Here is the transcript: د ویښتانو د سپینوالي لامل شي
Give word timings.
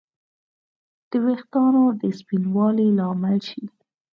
د 1.09 1.11
ویښتانو 1.25 1.83
د 1.99 2.01
سپینوالي 2.19 2.87
لامل 2.97 3.37
شي 3.49 3.63